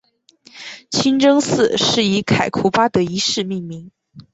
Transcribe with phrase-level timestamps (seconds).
[0.89, 3.91] 清真寺是以凯库巴德一世命名。